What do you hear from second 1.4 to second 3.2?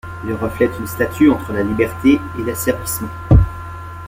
la liberté et l’asservissement.